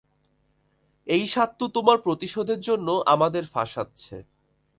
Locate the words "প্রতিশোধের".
1.97-2.59